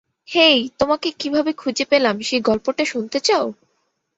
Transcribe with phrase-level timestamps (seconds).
[0.27, 3.45] হেই, তোমাকে কীভাবে খুঁজে পেলাম সেই গল্পটা জানতে চাও?